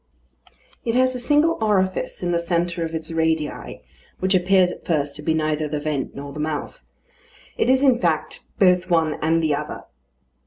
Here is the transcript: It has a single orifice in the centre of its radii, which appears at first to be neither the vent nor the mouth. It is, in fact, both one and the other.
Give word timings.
It 0.83 0.95
has 0.95 1.13
a 1.13 1.19
single 1.19 1.59
orifice 1.63 2.23
in 2.23 2.31
the 2.31 2.39
centre 2.39 2.83
of 2.83 2.95
its 2.95 3.11
radii, 3.11 3.83
which 4.17 4.33
appears 4.33 4.71
at 4.71 4.83
first 4.83 5.15
to 5.17 5.21
be 5.21 5.35
neither 5.35 5.67
the 5.67 5.79
vent 5.79 6.15
nor 6.15 6.33
the 6.33 6.39
mouth. 6.39 6.81
It 7.55 7.69
is, 7.69 7.83
in 7.83 7.99
fact, 7.99 8.39
both 8.57 8.89
one 8.89 9.19
and 9.21 9.43
the 9.43 9.53
other. 9.53 9.83